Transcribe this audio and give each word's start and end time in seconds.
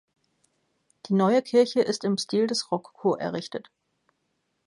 Die 1.05 1.13
neue 1.13 1.43
Kirche 1.43 1.79
ist 1.81 2.03
im 2.03 2.17
Stil 2.17 2.47
des 2.47 2.71
Rokoko 2.71 3.13
errichtet. 3.17 3.69